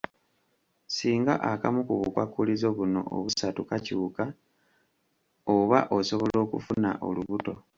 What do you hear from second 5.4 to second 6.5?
oba osobola